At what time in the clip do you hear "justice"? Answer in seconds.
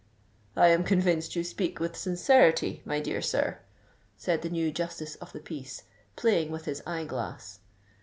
4.71-5.13